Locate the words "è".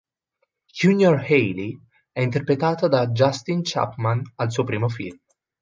2.11-2.21